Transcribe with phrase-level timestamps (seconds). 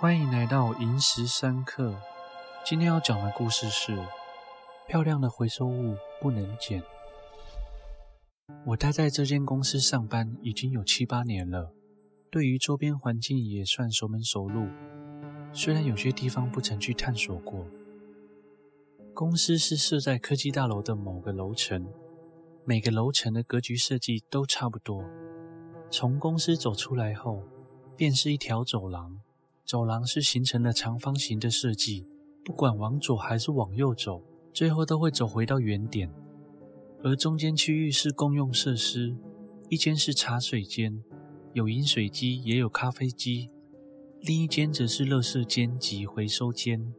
[0.00, 1.92] 欢迎来到萤石三刻。
[2.64, 3.98] 今天要讲的故事是：
[4.86, 6.80] 漂亮的回收物不能捡。
[8.64, 11.72] 我待在这间公司上班已经有七八年了，
[12.30, 14.68] 对于周边环境也算熟门熟路。
[15.52, 17.66] 虽然有些地方不曾去探索过。
[19.12, 21.84] 公司是设在科技大楼的某个楼层，
[22.64, 25.02] 每个楼层的格局设计都差不多。
[25.90, 27.42] 从公司走出来后，
[27.96, 29.18] 便是一条走廊。
[29.68, 32.06] 走廊是形成了长方形的设计，
[32.42, 36.10] 不管往左还是往右走，最后都会走回到原点。
[37.04, 39.14] 而中间区域是共用设施，
[39.68, 41.04] 一间是茶水间，
[41.52, 43.50] 有饮水机也有咖啡机；
[44.22, 46.94] 另一间则是垃圾间及回收间。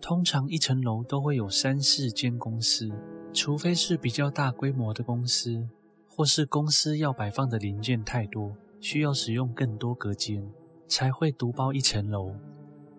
[0.00, 2.90] 通常一层楼都会有三四间公司，
[3.32, 5.68] 除非是比较大规模的公司，
[6.08, 10.44] 或是公司要摆放的零件太多，需要使用更多隔间。
[10.90, 12.34] 才会独包一层楼，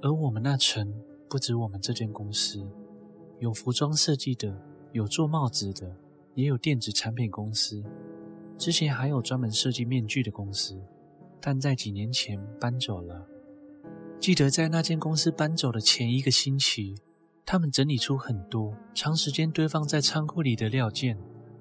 [0.00, 0.90] 而我们那层
[1.28, 2.66] 不止我们这间公司，
[3.40, 4.58] 有服装设计的，
[4.92, 5.94] 有做帽子的，
[6.34, 7.84] 也有电子产品公司，
[8.56, 10.80] 之前还有专门设计面具的公司，
[11.42, 13.26] 但在几年前搬走了。
[14.18, 16.94] 记得在那间公司搬走的前一个星期，
[17.44, 21.18] 他们整理出很多长时间堆放在仓库里的料件，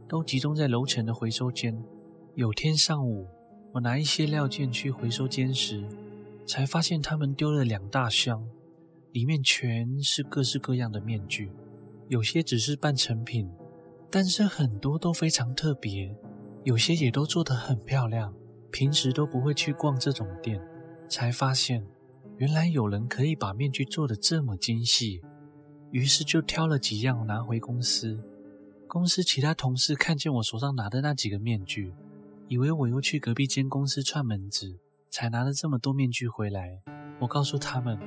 [0.08, 1.84] 都集中在楼层的回收间。
[2.36, 3.28] 有天上午，
[3.74, 5.86] 我拿一些料件去回收间时，
[6.46, 8.48] 才发现他们丢了两大箱，
[9.12, 11.52] 里面全是各式各样的面具，
[12.08, 13.50] 有些只是半成品，
[14.10, 16.16] 但是很多都非常特别，
[16.64, 18.34] 有些也都做得很漂亮。
[18.72, 20.60] 平时都不会去逛这种店，
[21.08, 21.86] 才发现
[22.38, 25.22] 原来有人可以把面具做得这么精细，
[25.92, 28.20] 于是就挑了几样拿回公司。
[28.88, 31.94] 公司其他同事看见我手上拿的那几个面具，
[32.48, 34.80] 以为我又去隔壁间公司串门子。
[35.14, 36.82] 才拿了这么多面具回来。
[37.20, 38.00] 我告诉他们，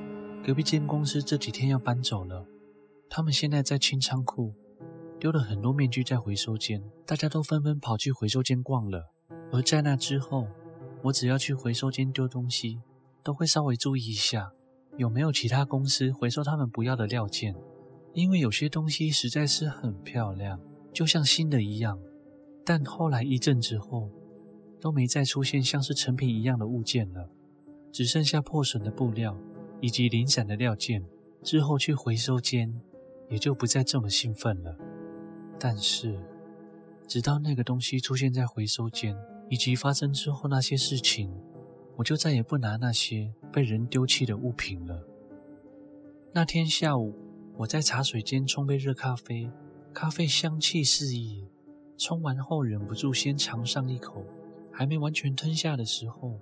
[0.44, 2.44] 隔壁间公司这几天要搬走了，
[3.08, 4.52] 他们现在在清仓库，
[5.20, 9.12] 丢了很多面具在回收间，大家都纷纷跑去回收间逛了。
[9.52, 10.48] 而在那之后，
[11.04, 12.80] 我只要去回收间丢东西，
[13.22, 14.50] 都会稍微注意一下
[14.96, 17.54] 有没有其他公司回收他们不要的料件，
[18.14, 20.60] 因为有些东西实在是很漂亮，
[20.92, 21.96] 就像新的一样。
[22.64, 24.10] 但后来一阵之后，
[24.80, 27.28] 都没再出现像是成品一样的物件了，
[27.90, 29.36] 只剩下破损的布料
[29.80, 31.04] 以及零散的料件。
[31.42, 32.74] 之后去回收间，
[33.28, 34.76] 也就不再这么兴奋了。
[35.60, 36.20] 但是，
[37.06, 39.16] 直到那个东西出现在回收间，
[39.48, 41.32] 以及发生之后那些事情，
[41.94, 45.06] 我就再也不拿那些被人丢弃的物品了。
[46.32, 47.14] 那天下午，
[47.58, 49.48] 我在茶水间冲杯热咖啡，
[49.94, 51.46] 咖啡香气四溢，
[51.96, 54.24] 冲完后忍不住先尝上一口。
[54.78, 56.38] 还没完全吞下的时候，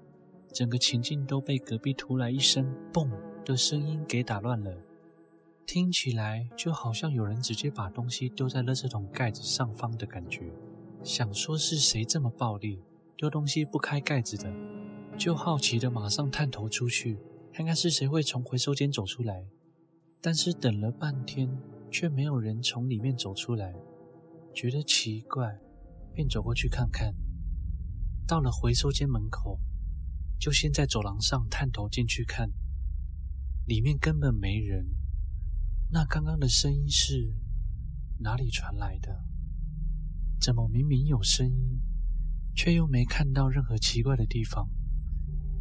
[0.53, 3.09] 整个情境都被隔壁突来一声“嘣”
[3.47, 4.77] 的声音给打乱了，
[5.65, 10.53] 听起来就好像有人直接把东西丢在垃圾桶盖子上方的感觉。
[11.05, 12.83] 想说是谁这么暴力，
[13.17, 14.53] 丢东西不开盖子的，
[15.17, 17.17] 就好奇的马上探头出去，
[17.53, 19.47] 看看是谁会从回收间走出来。
[20.21, 21.57] 但是等了半天，
[21.89, 23.73] 却没有人从里面走出来，
[24.53, 25.57] 觉得奇怪，
[26.13, 27.15] 便走过去看看。
[28.27, 29.61] 到了回收间门口，
[30.39, 32.51] 就先在走廊上探头进去看，
[33.67, 34.87] 里面根本没人。
[35.91, 37.35] 那刚刚的声音是
[38.21, 39.25] 哪里传来的？
[40.41, 41.81] 怎么明明有声音，
[42.55, 44.69] 却又没看到任何奇怪的地方？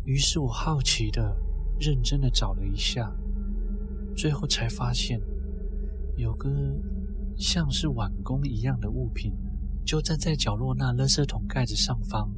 [0.06, 1.38] 于是我好奇的、
[1.80, 3.14] 认真的找了一下，
[4.16, 5.22] 最后才发现
[6.16, 6.50] 有个
[7.38, 9.34] 像是碗弓一样的物品，
[9.86, 12.34] 就站在角落那垃圾桶盖子上方。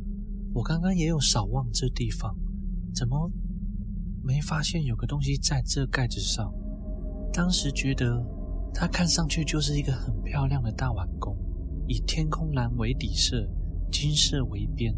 [0.55, 2.33] 我刚刚也有扫望这地方，
[2.93, 3.29] 怎么
[4.23, 6.49] 没发现有个东西在这盖子上？
[7.33, 8.25] 当时觉得
[8.73, 11.37] 它看上去就是一个很漂亮的大碗公，
[11.89, 13.45] 以天空蓝为底色，
[13.91, 14.95] 金色为边，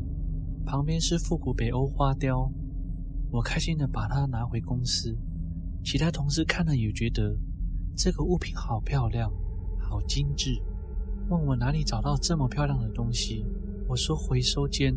[0.64, 2.52] 旁边是复古北欧花雕。
[3.32, 5.18] 我开心的把它拿回公司，
[5.84, 7.36] 其他同事看了也觉得
[7.98, 9.34] 这个物品好漂亮，
[9.80, 10.62] 好精致，
[11.30, 13.44] 问我哪里找到这么漂亮的东西。
[13.88, 14.96] 我说回收间。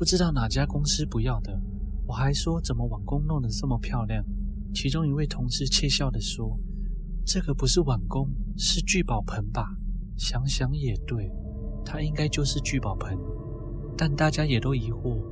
[0.00, 1.60] 不知道哪家公司不要的，
[2.06, 4.24] 我还说怎么碗公弄得这么漂亮？
[4.72, 6.58] 其中一位同事窃笑地说
[7.26, 8.26] ：“这个不是碗公，
[8.56, 9.76] 是聚宝盆吧？”
[10.16, 11.30] 想想也对，
[11.84, 13.14] 它应该就是聚宝盆。
[13.94, 15.22] 但大家也都疑惑，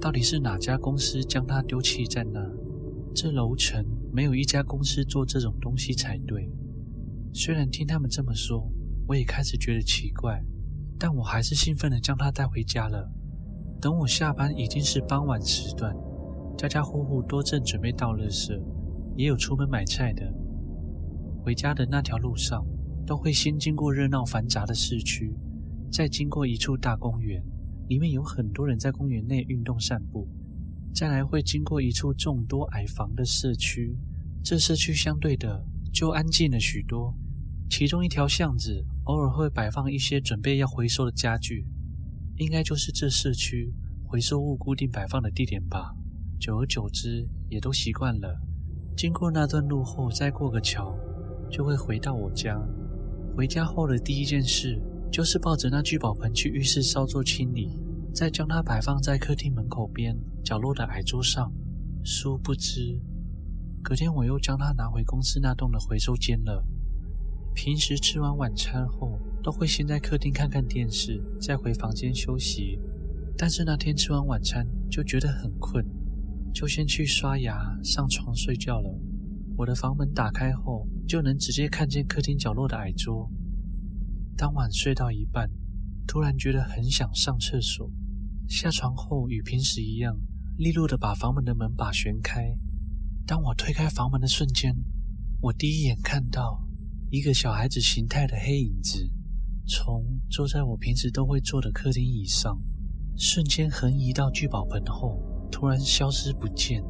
[0.00, 2.40] 到底是哪家公司将它丢弃在那？
[3.16, 6.48] 这楼层没有一家公司做这种东西才对。
[7.32, 8.70] 虽然听他们这么说，
[9.08, 10.40] 我也开始觉得奇怪，
[11.00, 13.10] 但我还是兴奋地将它带回家了。
[13.84, 15.94] 等我下班已经是傍晚时段，
[16.56, 18.58] 家家户户都正准备倒垃圾，
[19.14, 20.26] 也有出门买菜的。
[21.42, 22.64] 回家的那条路上，
[23.06, 25.36] 都会先经过热闹繁杂的市区，
[25.92, 27.44] 再经过一处大公园，
[27.86, 30.26] 里面有很多人在公园内运动散步，
[30.94, 33.94] 再来会经过一处众多矮房的社区，
[34.42, 37.14] 这社区相对的就安静了许多。
[37.68, 41.66] 其中一条巷子偶尔会摆放一些准备要回收的家具，
[42.36, 43.72] 应该就是这社区
[44.04, 45.94] 回收物固定摆放的地点吧。
[46.40, 48.40] 久而久之，也都习惯了。
[48.96, 50.94] 经过那段路后，再过个桥，
[51.50, 52.60] 就会回到我家。
[53.36, 57.80] 回家后的第一件事，就是抱着那聚宝盆去浴室稍作清理，
[58.12, 61.52] 再将它摆放在客厅门口边角落的矮桌上。
[62.04, 63.00] 殊不知，
[63.82, 66.64] 隔天我又将它拿回公司那栋的回收间了。
[67.54, 72.80] 平时吃完晚餐后，都会先在客厅看看电视，再回房间休息。
[73.36, 75.84] 但是那天吃完晚餐就觉得很困，
[76.54, 78.98] 就先去刷牙、上床睡觉了。
[79.58, 83.30] 我的房门打开后，就能直接看见客厅角落的矮桌。
[84.34, 85.50] 当晚睡到一半，
[86.06, 87.90] 突然觉得很想上厕所。
[88.48, 90.16] 下床后与平时一样，
[90.56, 92.56] 利落的把房门的门把旋开。
[93.26, 94.74] 当我推开房门的瞬间，
[95.42, 96.64] 我第一眼看到。
[97.10, 99.08] 一个小孩子形态的黑影子，
[99.66, 102.60] 从坐在我平时都会坐的客厅椅上，
[103.16, 105.18] 瞬间横移到聚宝盆后，
[105.50, 106.84] 突然消失不见。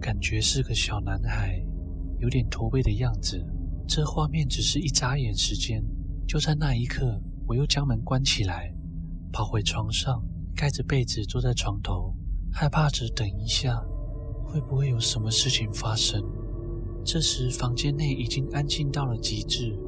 [0.00, 1.64] 感觉是个小男孩，
[2.18, 3.42] 有点驼背的样子。
[3.86, 5.82] 这画面只是一眨眼时间，
[6.26, 8.74] 就在那一刻，我又将门关起来，
[9.32, 10.22] 跑回床上，
[10.56, 12.14] 盖着被子坐在床头，
[12.50, 13.76] 害怕着等一下
[14.44, 16.20] 会不会有什么事情发生。
[17.04, 19.78] 这时，房间内已经安静到了极致，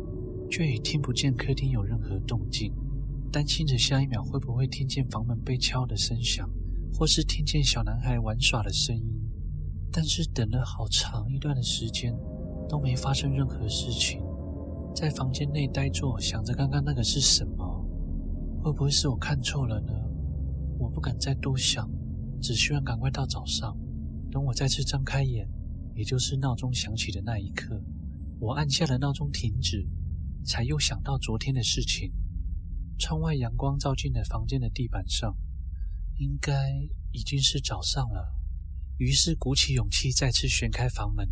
[0.51, 2.73] 却也听不见客厅有任何动静。
[3.31, 6.49] 担心着下一秒会不会听见房门被敲的声响，
[6.95, 9.05] 或是听见小男孩玩耍的声音。
[9.93, 12.15] 但是等了好长一段的时间，
[12.69, 14.23] 都没发生任何事情。
[14.95, 17.85] 在房间内呆坐，想着刚刚那个是什么？
[18.63, 19.93] 会不会是我看错了呢？
[20.79, 21.91] 我不敢再多想，
[22.41, 23.77] 只希望赶快到早上。
[24.31, 25.49] 等我再次张开眼。
[25.95, 27.83] 也就是闹钟响起的那一刻，
[28.39, 29.83] 我按下了闹钟停止，
[30.47, 32.13] 才又想到昨天的事情。
[32.99, 35.37] 窗外阳光照进了房间的地板上，
[36.17, 36.55] 应该
[37.13, 38.35] 已经是早上了。
[38.97, 41.29] 于是鼓起勇气再次旋开房门。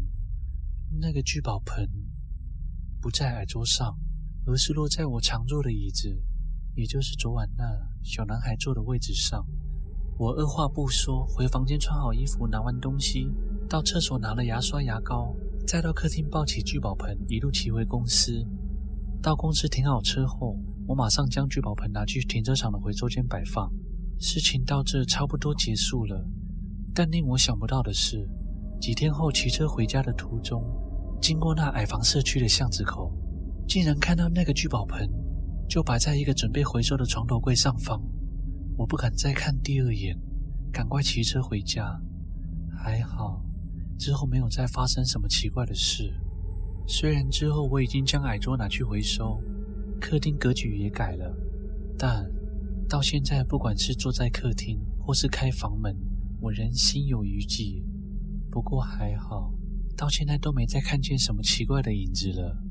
[1.00, 1.90] 那个聚宝盆
[3.00, 3.98] 不在矮桌上，
[4.44, 6.22] 而是落在我常坐的椅子，
[6.74, 7.64] 也就是昨晚那
[8.02, 9.46] 小男孩坐的位置上。
[10.18, 13.32] 我二话不说，回房间穿好衣服，拿完东西。
[13.68, 15.34] 到厕所拿了牙刷、牙膏，
[15.66, 18.46] 再到客厅抱起聚宝盆，一路骑回公司。
[19.24, 20.54] 到公司停好车后，
[20.86, 23.72] 我马上将聚宝盆拿去停车场的回收间摆放。
[24.20, 26.28] 事情到这差不多结束了，
[26.94, 28.28] 但令我想不到的是，
[28.78, 30.62] 几天后骑车回家的途中，
[31.22, 33.10] 经过那矮房社区的巷子口，
[33.66, 35.08] 竟然看到那个聚宝盆
[35.66, 37.98] 就摆在一个准备回收的床头柜上方。
[38.76, 40.14] 我不敢再看第二眼，
[40.70, 41.98] 赶快骑车回家。
[42.76, 43.42] 还好。
[43.98, 46.12] 之后没有再发生什么奇怪的事。
[46.86, 49.40] 虽然之后我已经将矮桌拿去回收，
[50.00, 51.34] 客厅格局也改了，
[51.98, 52.30] 但
[52.88, 55.96] 到现在，不管是坐在客厅或是开房门，
[56.40, 57.82] 我仍心有余悸。
[58.50, 59.52] 不过还好，
[59.96, 62.63] 到现在都没再看见什么奇怪的影子了。